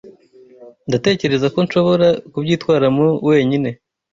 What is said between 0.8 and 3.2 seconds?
Ndatekereza ko nshobora kubyitwaramo